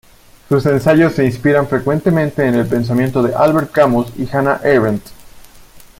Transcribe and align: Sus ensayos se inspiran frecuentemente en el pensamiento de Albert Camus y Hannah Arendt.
Sus 0.49 0.65
ensayos 0.65 1.13
se 1.13 1.23
inspiran 1.25 1.67
frecuentemente 1.67 2.43
en 2.47 2.55
el 2.55 2.65
pensamiento 2.65 3.21
de 3.21 3.35
Albert 3.35 3.71
Camus 3.71 4.07
y 4.17 4.27
Hannah 4.35 4.55
Arendt. 4.63 5.05